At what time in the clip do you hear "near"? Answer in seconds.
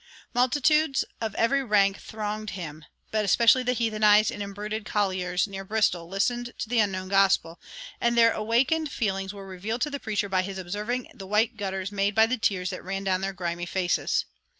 5.45-5.63